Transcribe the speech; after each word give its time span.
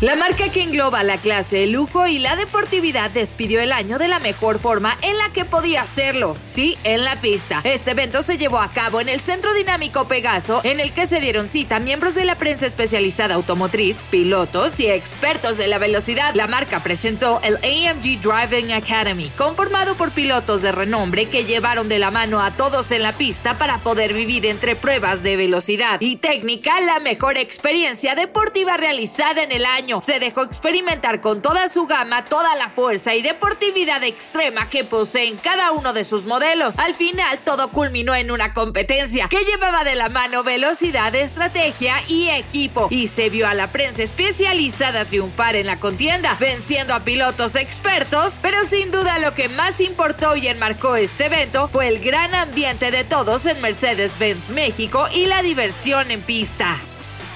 La 0.00 0.14
marca 0.14 0.48
que 0.48 0.62
engloba 0.62 1.02
la 1.02 1.16
clase, 1.16 1.64
el 1.64 1.72
lujo 1.72 2.06
y 2.06 2.20
la 2.20 2.36
deportividad 2.36 3.10
despidió 3.10 3.60
el 3.60 3.72
año 3.72 3.98
de 3.98 4.06
la 4.06 4.20
mejor 4.20 4.60
forma 4.60 4.96
en 5.02 5.18
la 5.18 5.32
que 5.32 5.44
podía 5.44 5.82
hacerlo, 5.82 6.36
sí, 6.44 6.78
en 6.84 7.02
la 7.02 7.18
pista. 7.18 7.62
Este 7.64 7.90
evento 7.90 8.22
se 8.22 8.38
llevó 8.38 8.60
a 8.60 8.70
cabo 8.72 9.00
en 9.00 9.08
el 9.08 9.18
Centro 9.18 9.52
Dinámico 9.54 10.06
Pegaso, 10.06 10.60
en 10.62 10.78
el 10.78 10.92
que 10.92 11.08
se 11.08 11.18
dieron 11.18 11.48
cita 11.48 11.80
miembros 11.80 12.14
de 12.14 12.24
la 12.24 12.36
prensa 12.36 12.64
especializada 12.64 13.34
automotriz, 13.34 14.04
pilotos 14.08 14.78
y 14.78 14.86
expertos 14.86 15.56
de 15.56 15.66
la 15.66 15.78
velocidad. 15.78 16.32
La 16.36 16.46
marca 16.46 16.80
presentó 16.80 17.40
el 17.42 17.56
AMG 17.56 18.20
Driving 18.20 18.74
Academy, 18.74 19.32
conformado 19.36 19.96
por 19.96 20.12
pilotos 20.12 20.62
de 20.62 20.70
renombre 20.70 21.28
que 21.28 21.44
llevaron 21.44 21.88
de 21.88 21.98
la 21.98 22.12
mano 22.12 22.40
a 22.40 22.52
todos 22.52 22.92
en 22.92 23.02
la 23.02 23.14
pista 23.14 23.58
para 23.58 23.78
poder 23.78 24.14
vivir 24.14 24.46
entre 24.46 24.76
pruebas 24.76 25.24
de 25.24 25.36
velocidad 25.36 26.00
y 26.00 26.18
técnica 26.18 26.80
la 26.82 27.00
mejor 27.00 27.36
experiencia 27.36 28.14
deportiva 28.14 28.76
realizada 28.76 29.42
en 29.42 29.50
el 29.50 29.66
año 29.66 29.87
se 30.00 30.20
dejó 30.20 30.42
experimentar 30.42 31.20
con 31.20 31.40
toda 31.40 31.68
su 31.68 31.86
gama 31.86 32.24
toda 32.26 32.54
la 32.56 32.68
fuerza 32.68 33.14
y 33.14 33.22
deportividad 33.22 34.04
extrema 34.04 34.68
que 34.68 34.84
poseen 34.84 35.36
cada 35.38 35.72
uno 35.72 35.94
de 35.94 36.04
sus 36.04 36.26
modelos. 36.26 36.78
Al 36.78 36.94
final 36.94 37.38
todo 37.38 37.70
culminó 37.70 38.14
en 38.14 38.30
una 38.30 38.52
competencia 38.52 39.28
que 39.28 39.44
llevaba 39.44 39.84
de 39.84 39.94
la 39.94 40.10
mano 40.10 40.42
velocidad, 40.42 41.14
estrategia 41.14 41.96
y 42.06 42.28
equipo 42.28 42.88
y 42.90 43.08
se 43.08 43.30
vio 43.30 43.48
a 43.48 43.54
la 43.54 43.68
prensa 43.68 44.02
especializada 44.02 45.06
triunfar 45.06 45.56
en 45.56 45.66
la 45.66 45.80
contienda, 45.80 46.36
venciendo 46.38 46.92
a 46.94 47.00
pilotos 47.00 47.56
expertos, 47.56 48.40
pero 48.42 48.64
sin 48.64 48.90
duda 48.90 49.18
lo 49.18 49.34
que 49.34 49.48
más 49.48 49.80
importó 49.80 50.36
y 50.36 50.48
enmarcó 50.48 50.96
este 50.96 51.26
evento 51.26 51.68
fue 51.68 51.88
el 51.88 52.00
gran 52.00 52.34
ambiente 52.34 52.90
de 52.90 53.04
todos 53.04 53.46
en 53.46 53.60
Mercedes-Benz 53.62 54.50
México 54.50 55.08
y 55.14 55.26
la 55.26 55.42
diversión 55.42 56.10
en 56.10 56.20
pista. 56.20 56.76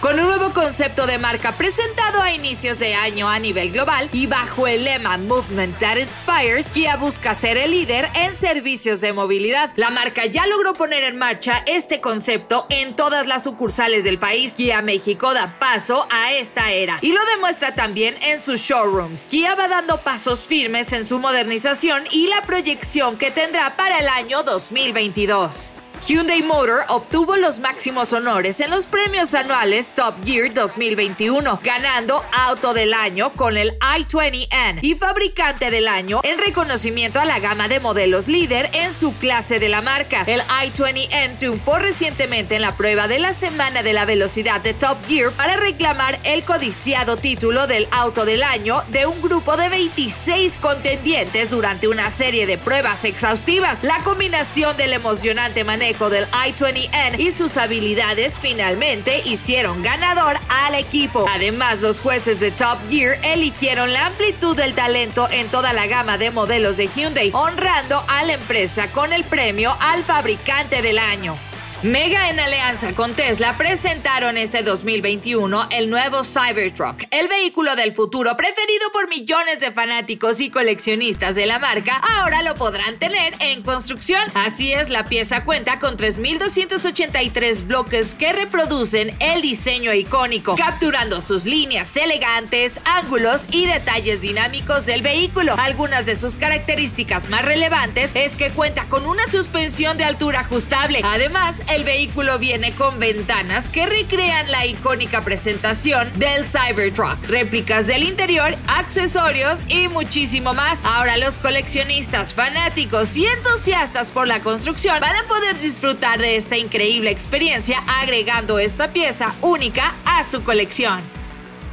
Con 0.02 0.18
un 0.18 0.26
nuevo 0.26 0.52
concepto 0.52 1.06
de 1.06 1.16
marca 1.16 1.52
presentado 1.52 2.20
a 2.20 2.32
inicios 2.32 2.80
de 2.80 2.92
año 2.92 3.28
a 3.28 3.38
nivel 3.38 3.70
global 3.70 4.08
y 4.12 4.26
bajo 4.26 4.66
el 4.66 4.82
lema 4.82 5.16
Movement 5.16 5.78
That 5.78 5.98
Inspires, 5.98 6.72
Kia 6.72 6.96
busca 6.96 7.36
ser 7.36 7.56
el 7.56 7.70
líder 7.70 8.08
en 8.16 8.34
servicios 8.34 9.00
de 9.00 9.12
movilidad. 9.12 9.70
La 9.76 9.90
marca 9.90 10.26
ya 10.26 10.44
logró 10.48 10.74
poner 10.74 11.04
en 11.04 11.18
marcha 11.18 11.62
este 11.66 12.00
concepto 12.00 12.66
en 12.68 12.96
todas 12.96 13.28
las 13.28 13.44
sucursales 13.44 14.02
del 14.02 14.18
país. 14.18 14.54
Kia 14.54 14.82
México 14.82 15.34
da 15.34 15.56
paso 15.60 16.08
a 16.10 16.32
esta 16.32 16.72
era 16.72 16.98
y 17.00 17.12
lo 17.12 17.24
demuestra 17.26 17.76
también 17.76 18.20
en 18.24 18.42
sus 18.42 18.60
showrooms. 18.60 19.28
Kia 19.30 19.54
va 19.54 19.68
dando 19.68 20.00
pasos 20.00 20.40
firmes 20.40 20.92
en 20.92 21.06
su 21.06 21.20
modernización 21.20 22.02
y 22.10 22.26
la 22.26 22.42
proyección 22.42 23.18
que 23.18 23.30
tendrá 23.30 23.76
para 23.76 24.00
el 24.00 24.08
año 24.08 24.42
2022. 24.42 25.74
Hyundai 26.04 26.42
Motor 26.42 26.84
obtuvo 26.88 27.36
los 27.36 27.60
máximos 27.60 28.12
honores 28.12 28.58
en 28.58 28.70
los 28.70 28.86
premios 28.86 29.34
anuales 29.34 29.92
Top 29.94 30.16
Gear 30.24 30.52
2021, 30.52 31.60
ganando 31.62 32.24
Auto 32.32 32.74
del 32.74 32.92
Año 32.92 33.32
con 33.34 33.56
el 33.56 33.78
i20N 33.78 34.80
y 34.82 34.96
Fabricante 34.96 35.70
del 35.70 35.86
Año 35.86 36.20
en 36.24 36.40
reconocimiento 36.40 37.20
a 37.20 37.24
la 37.24 37.38
gama 37.38 37.68
de 37.68 37.78
modelos 37.78 38.26
líder 38.26 38.68
en 38.72 38.92
su 38.92 39.14
clase 39.14 39.60
de 39.60 39.68
la 39.68 39.80
marca. 39.80 40.24
El 40.26 40.40
i20N 40.40 41.38
triunfó 41.38 41.78
recientemente 41.78 42.56
en 42.56 42.62
la 42.62 42.72
prueba 42.72 43.06
de 43.06 43.20
la 43.20 43.32
Semana 43.32 43.84
de 43.84 43.92
la 43.92 44.04
Velocidad 44.04 44.60
de 44.60 44.74
Top 44.74 44.98
Gear 45.06 45.30
para 45.30 45.56
reclamar 45.56 46.18
el 46.24 46.42
codiciado 46.42 47.16
título 47.16 47.68
del 47.68 47.86
Auto 47.92 48.24
del 48.24 48.42
Año 48.42 48.82
de 48.88 49.06
un 49.06 49.22
grupo 49.22 49.56
de 49.56 49.68
26 49.68 50.56
contendientes 50.56 51.50
durante 51.50 51.86
una 51.86 52.10
serie 52.10 52.48
de 52.48 52.58
pruebas 52.58 53.04
exhaustivas. 53.04 53.84
La 53.84 54.02
combinación 54.02 54.76
del 54.76 54.94
emocionante 54.94 55.62
manejo 55.62 55.91
del 55.92 56.26
i20N 56.26 57.20
y 57.20 57.32
sus 57.32 57.56
habilidades 57.56 58.40
finalmente 58.40 59.20
hicieron 59.24 59.82
ganador 59.82 60.38
al 60.48 60.74
equipo. 60.74 61.26
Además, 61.28 61.80
los 61.80 62.00
jueces 62.00 62.40
de 62.40 62.50
Top 62.50 62.78
Gear 62.88 63.18
eligieron 63.22 63.92
la 63.92 64.06
amplitud 64.06 64.56
del 64.56 64.74
talento 64.74 65.28
en 65.30 65.48
toda 65.48 65.72
la 65.72 65.86
gama 65.86 66.18
de 66.18 66.30
modelos 66.30 66.76
de 66.76 66.88
Hyundai, 66.88 67.30
honrando 67.32 68.02
a 68.08 68.24
la 68.24 68.32
empresa 68.32 68.90
con 68.90 69.12
el 69.12 69.24
premio 69.24 69.76
al 69.80 70.02
fabricante 70.02 70.82
del 70.82 70.98
año. 70.98 71.36
Mega 71.82 72.30
en 72.30 72.38
alianza 72.38 72.94
con 72.94 73.12
Tesla 73.12 73.56
presentaron 73.58 74.36
este 74.36 74.62
2021 74.62 75.66
el 75.72 75.90
nuevo 75.90 76.22
Cybertruck, 76.22 77.06
el 77.10 77.26
vehículo 77.26 77.74
del 77.74 77.92
futuro 77.92 78.36
preferido 78.36 78.92
por 78.92 79.08
millones 79.08 79.58
de 79.58 79.72
fanáticos 79.72 80.38
y 80.38 80.48
coleccionistas 80.48 81.34
de 81.34 81.44
la 81.46 81.58
marca. 81.58 81.96
Ahora 81.96 82.44
lo 82.44 82.54
podrán 82.54 83.00
tener 83.00 83.34
en 83.40 83.64
construcción. 83.64 84.22
Así 84.34 84.72
es, 84.72 84.90
la 84.90 85.06
pieza 85.06 85.42
cuenta 85.42 85.80
con 85.80 85.96
3.283 85.96 87.66
bloques 87.66 88.14
que 88.14 88.32
reproducen 88.32 89.16
el 89.18 89.42
diseño 89.42 89.92
icónico, 89.92 90.54
capturando 90.54 91.20
sus 91.20 91.46
líneas 91.46 91.96
elegantes, 91.96 92.78
ángulos 92.84 93.48
y 93.50 93.66
detalles 93.66 94.20
dinámicos 94.20 94.86
del 94.86 95.02
vehículo. 95.02 95.56
Algunas 95.58 96.06
de 96.06 96.14
sus 96.14 96.36
características 96.36 97.28
más 97.28 97.44
relevantes 97.44 98.12
es 98.14 98.36
que 98.36 98.50
cuenta 98.50 98.84
con 98.84 99.04
una 99.04 99.26
suspensión 99.26 99.98
de 99.98 100.04
altura 100.04 100.40
ajustable. 100.42 101.00
Además, 101.02 101.60
el 101.74 101.84
vehículo 101.84 102.38
viene 102.38 102.74
con 102.74 102.98
ventanas 102.98 103.70
que 103.70 103.86
recrean 103.86 104.50
la 104.50 104.66
icónica 104.66 105.22
presentación 105.22 106.10
del 106.18 106.44
Cybertruck, 106.44 107.26
réplicas 107.26 107.86
del 107.86 108.02
interior, 108.02 108.54
accesorios 108.66 109.60
y 109.68 109.88
muchísimo 109.88 110.52
más. 110.52 110.84
Ahora 110.84 111.16
los 111.16 111.38
coleccionistas, 111.38 112.34
fanáticos 112.34 113.16
y 113.16 113.24
entusiastas 113.24 114.10
por 114.10 114.28
la 114.28 114.40
construcción 114.40 115.00
van 115.00 115.16
a 115.16 115.24
poder 115.24 115.58
disfrutar 115.60 116.18
de 116.20 116.36
esta 116.36 116.58
increíble 116.58 117.10
experiencia 117.10 117.82
agregando 117.86 118.58
esta 118.58 118.92
pieza 118.92 119.34
única 119.40 119.94
a 120.04 120.24
su 120.24 120.42
colección. 120.44 121.21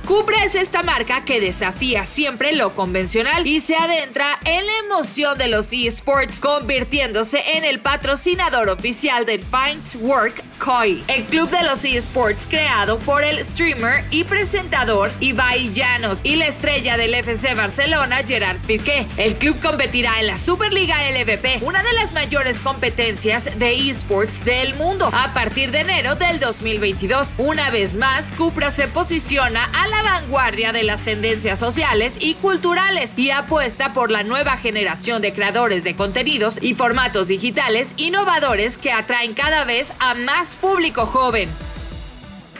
Cupra 0.09 0.43
es 0.43 0.55
esta 0.55 0.81
marca 0.81 1.23
que 1.23 1.39
desafía 1.39 2.03
siempre 2.03 2.53
lo 2.53 2.73
convencional 2.73 3.45
y 3.45 3.59
se 3.59 3.75
adentra 3.75 4.39
en 4.43 4.65
la 4.65 4.71
emoción 4.83 5.37
de 5.37 5.47
los 5.47 5.67
esports, 5.71 6.39
convirtiéndose 6.39 7.39
en 7.55 7.63
el 7.63 7.79
patrocinador 7.79 8.69
oficial 8.69 9.27
de 9.27 9.37
Finds 9.37 9.97
Work 9.97 10.43
Koi, 10.57 11.03
el 11.07 11.25
club 11.25 11.51
de 11.51 11.61
los 11.63 11.85
esports 11.85 12.47
creado 12.47 12.97
por 12.97 13.23
el 13.23 13.45
streamer 13.45 14.03
y 14.09 14.23
presentador 14.23 15.11
Ibai 15.19 15.71
Llanos 15.73 16.21
y 16.23 16.37
la 16.37 16.47
estrella 16.47 16.97
del 16.97 17.13
FC 17.13 17.53
Barcelona 17.53 18.23
Gerard 18.27 18.57
Piqué. 18.65 19.05
El 19.15 19.35
club 19.35 19.61
competirá 19.61 20.19
en 20.19 20.25
la 20.25 20.37
Superliga 20.37 20.97
LVP, 21.11 21.59
una 21.61 21.83
de 21.83 21.93
las 21.93 22.13
mayores 22.13 22.59
competencias 22.59 23.59
de 23.59 23.89
esports 23.91 24.43
del 24.43 24.73
mundo, 24.73 25.11
a 25.13 25.35
partir 25.35 25.69
de 25.69 25.81
enero 25.81 26.15
del 26.15 26.39
2022. 26.39 27.35
Una 27.37 27.69
vez 27.69 27.93
más, 27.93 28.25
Cupra 28.35 28.71
se 28.71 28.87
posiciona 28.87 29.69
a 29.71 29.87
la 29.87 29.98
vanguardia 30.03 30.71
de 30.71 30.83
las 30.83 31.01
tendencias 31.01 31.59
sociales 31.59 32.15
y 32.19 32.35
culturales 32.35 33.17
y 33.17 33.31
apuesta 33.31 33.93
por 33.93 34.11
la 34.11 34.23
nueva 34.23 34.57
generación 34.57 35.21
de 35.21 35.33
creadores 35.33 35.83
de 35.83 35.95
contenidos 35.95 36.59
y 36.61 36.75
formatos 36.75 37.27
digitales 37.27 37.93
innovadores 37.97 38.77
que 38.77 38.91
atraen 38.91 39.33
cada 39.33 39.65
vez 39.65 39.93
a 39.99 40.13
más 40.13 40.55
público 40.55 41.05
joven. 41.05 41.49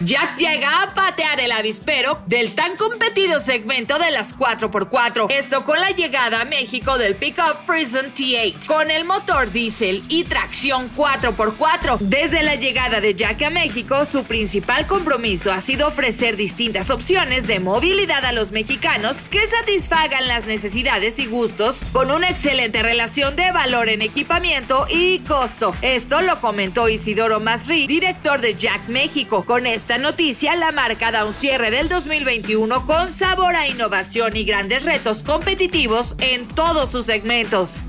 Jack 0.01 0.37
llega 0.37 0.83
a 0.83 0.93
patear 0.93 1.41
el 1.41 1.51
avispero 1.51 2.21
del 2.25 2.55
tan 2.55 2.77
competido 2.77 3.41
segmento 3.41 3.99
de 3.99 4.11
las 4.11 4.33
4x4. 4.33 5.29
Esto 5.29 5.65
con 5.65 5.77
la 5.81 5.91
llegada 5.91 6.39
a 6.39 6.45
México 6.45 6.97
del 6.97 7.15
pickup 7.15 7.65
Frison 7.65 8.13
T8 8.13 8.65
con 8.65 8.91
el 8.91 9.03
motor 9.03 9.51
diésel 9.51 10.01
y 10.07 10.23
tracción 10.23 10.89
4x4. 10.95 11.97
Desde 11.99 12.43
la 12.43 12.55
llegada 12.55 13.01
de 13.01 13.13
Jack 13.13 13.41
a 13.41 13.49
México, 13.49 14.05
su 14.05 14.23
principal 14.23 14.87
compromiso 14.87 15.51
ha 15.51 15.59
sido 15.59 15.89
ofrecer 15.89 16.37
distintas 16.37 16.91
opciones 16.91 17.45
de 17.45 17.59
movilidad 17.59 18.23
a 18.23 18.31
los 18.31 18.51
mexicanos 18.51 19.25
que 19.25 19.45
satisfagan 19.47 20.29
las 20.29 20.45
necesidades 20.45 21.19
y 21.19 21.25
gustos 21.25 21.77
con 21.91 22.09
una 22.09 22.29
excelente 22.29 22.83
relación 22.83 23.35
de 23.35 23.51
valor 23.51 23.89
en 23.89 24.01
equipamiento 24.01 24.85
y 24.89 25.19
costo. 25.19 25.75
Esto 25.81 26.21
lo 26.21 26.39
comentó 26.39 26.87
Isidoro 26.87 27.41
Masri, 27.41 27.85
director 27.85 28.39
de 28.39 28.55
Jack 28.55 28.87
México. 28.87 29.43
Con 29.43 29.67
esta 29.89 30.03
noticia, 30.03 30.55
la 30.55 30.71
marca 30.71 31.11
da 31.11 31.25
un 31.25 31.33
cierre 31.33 31.71
del 31.71 31.89
2021 31.89 32.85
con 32.85 33.09
sabor 33.11 33.55
a 33.55 33.67
innovación 33.67 34.35
y 34.35 34.45
grandes 34.45 34.83
retos 34.83 35.23
competitivos 35.23 36.13
en 36.19 36.47
todos 36.47 36.91
sus 36.91 37.07
segmentos. 37.07 37.79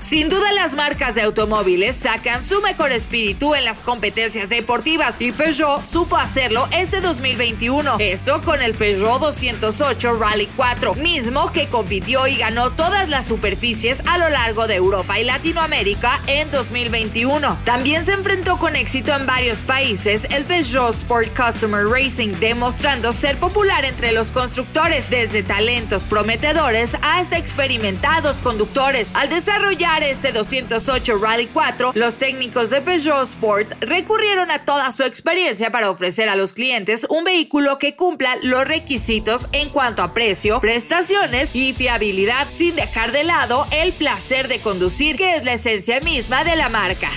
Sin 0.00 0.30
duda 0.30 0.50
las 0.52 0.74
marcas 0.74 1.14
de 1.14 1.22
automóviles 1.22 1.94
sacan 1.94 2.42
su 2.42 2.62
mejor 2.62 2.90
espíritu 2.90 3.54
en 3.54 3.66
las 3.66 3.82
competencias 3.82 4.48
deportivas 4.48 5.20
y 5.20 5.30
Peugeot 5.30 5.86
supo 5.86 6.16
hacerlo 6.16 6.66
este 6.72 7.02
2021. 7.02 7.96
Esto 7.98 8.40
con 8.40 8.62
el 8.62 8.74
Peugeot 8.74 9.20
208 9.20 10.14
Rally 10.14 10.48
4, 10.56 10.94
mismo 10.94 11.52
que 11.52 11.68
compitió 11.68 12.26
y 12.26 12.36
ganó 12.36 12.70
todas 12.70 13.10
las 13.10 13.26
superficies 13.26 14.02
a 14.06 14.16
lo 14.16 14.30
largo 14.30 14.66
de 14.66 14.76
Europa 14.76 15.18
y 15.20 15.24
Latinoamérica 15.24 16.18
en 16.26 16.50
2021. 16.50 17.58
También 17.64 18.04
se 18.06 18.14
enfrentó 18.14 18.56
con 18.56 18.76
éxito 18.76 19.14
en 19.14 19.26
varios 19.26 19.58
países 19.58 20.26
el 20.30 20.44
Peugeot 20.44 20.94
Sport 20.94 21.36
Customer 21.36 21.84
Racing, 21.84 22.32
demostrando 22.40 23.12
ser 23.12 23.38
popular 23.38 23.84
entre 23.84 24.12
los 24.12 24.30
constructores, 24.30 25.10
desde 25.10 25.42
talentos 25.42 26.02
prometedores 26.04 26.96
hasta 27.02 27.36
experimentados 27.36 28.38
conductores. 28.38 29.14
Al 29.14 29.28
desarrollar 29.28 29.89
este 29.98 30.32
208 30.32 31.18
Rally 31.18 31.46
4, 31.52 31.92
los 31.94 32.16
técnicos 32.16 32.70
de 32.70 32.80
Peugeot 32.80 33.24
Sport 33.24 33.74
recurrieron 33.80 34.50
a 34.50 34.64
toda 34.64 34.92
su 34.92 35.02
experiencia 35.02 35.70
para 35.70 35.90
ofrecer 35.90 36.28
a 36.28 36.36
los 36.36 36.52
clientes 36.52 37.06
un 37.10 37.24
vehículo 37.24 37.78
que 37.78 37.96
cumpla 37.96 38.36
los 38.42 38.66
requisitos 38.66 39.48
en 39.52 39.68
cuanto 39.68 40.02
a 40.02 40.14
precio, 40.14 40.60
prestaciones 40.60 41.50
y 41.54 41.74
fiabilidad, 41.74 42.48
sin 42.50 42.76
dejar 42.76 43.12
de 43.12 43.24
lado 43.24 43.66
el 43.72 43.92
placer 43.92 44.48
de 44.48 44.60
conducir, 44.60 45.16
que 45.16 45.34
es 45.34 45.44
la 45.44 45.54
esencia 45.54 46.00
misma 46.00 46.44
de 46.44 46.56
la 46.56 46.68
marca. 46.68 47.10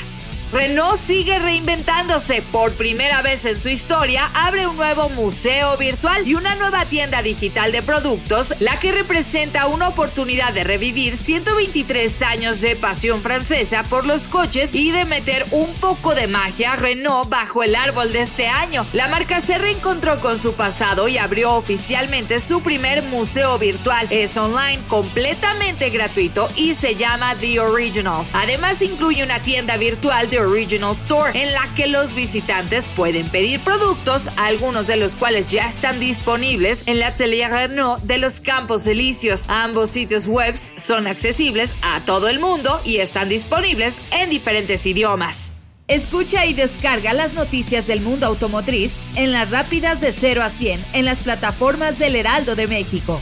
Renault 0.53 0.99
sigue 0.99 1.39
reinventándose. 1.39 2.43
Por 2.43 2.73
primera 2.73 3.23
vez 3.23 3.43
en 3.45 3.59
su 3.59 3.69
historia, 3.69 4.29
abre 4.35 4.67
un 4.67 4.77
nuevo 4.77 5.09
museo 5.09 5.75
virtual 5.77 6.27
y 6.27 6.35
una 6.35 6.53
nueva 6.53 6.85
tienda 6.85 7.23
digital 7.23 7.71
de 7.71 7.81
productos, 7.81 8.53
la 8.59 8.79
que 8.79 8.91
representa 8.91 9.65
una 9.65 9.87
oportunidad 9.87 10.53
de 10.53 10.63
revivir 10.63 11.17
123 11.17 12.21
años 12.21 12.61
de 12.61 12.75
pasión 12.75 13.23
francesa 13.23 13.81
por 13.81 14.05
los 14.05 14.27
coches 14.27 14.75
y 14.75 14.91
de 14.91 15.05
meter 15.05 15.43
un 15.49 15.73
poco 15.73 16.13
de 16.13 16.27
magia 16.27 16.75
Renault 16.75 17.29
bajo 17.29 17.63
el 17.63 17.75
árbol 17.75 18.13
de 18.13 18.21
este 18.21 18.47
año. 18.47 18.85
La 18.93 19.07
marca 19.07 19.41
se 19.41 19.57
reencontró 19.57 20.19
con 20.19 20.37
su 20.37 20.53
pasado 20.53 21.07
y 21.07 21.17
abrió 21.17 21.53
oficialmente 21.53 22.39
su 22.39 22.61
primer 22.61 23.01
museo 23.01 23.57
virtual. 23.57 24.05
Es 24.11 24.37
online, 24.37 24.83
completamente 24.87 25.89
gratuito 25.89 26.47
y 26.55 26.75
se 26.75 26.93
llama 26.93 27.33
The 27.39 27.59
Originals. 27.59 28.35
Además 28.35 28.83
incluye 28.83 29.23
una 29.23 29.41
tienda 29.41 29.77
virtual 29.77 30.29
de 30.29 30.42
Original 30.45 30.93
Store, 30.93 31.31
en 31.33 31.51
la 31.53 31.67
que 31.75 31.87
los 31.87 32.13
visitantes 32.15 32.85
pueden 32.95 33.27
pedir 33.29 33.59
productos, 33.59 34.29
algunos 34.37 34.87
de 34.87 34.97
los 34.97 35.15
cuales 35.15 35.49
ya 35.49 35.67
están 35.67 35.99
disponibles 35.99 36.87
en 36.87 36.99
la 36.99 37.07
Atelier 37.07 37.51
Renault 37.51 38.01
de 38.03 38.17
los 38.17 38.39
Campos 38.39 38.87
Elíseos. 38.87 39.43
Ambos 39.47 39.89
sitios 39.89 40.27
web 40.27 40.55
son 40.75 41.07
accesibles 41.07 41.73
a 41.81 42.05
todo 42.05 42.29
el 42.29 42.39
mundo 42.39 42.81
y 42.83 42.97
están 42.97 43.29
disponibles 43.29 43.97
en 44.11 44.29
diferentes 44.29 44.85
idiomas. 44.85 45.51
Escucha 45.87 46.45
y 46.45 46.53
descarga 46.53 47.13
las 47.13 47.33
noticias 47.33 47.87
del 47.87 48.01
mundo 48.01 48.25
automotriz 48.25 48.93
en 49.15 49.33
las 49.33 49.51
rápidas 49.51 49.99
de 49.99 50.13
0 50.13 50.41
a 50.41 50.49
100 50.49 50.83
en 50.93 51.05
las 51.05 51.19
plataformas 51.19 51.99
del 51.99 52.15
Heraldo 52.15 52.55
de 52.55 52.67
México. 52.67 53.21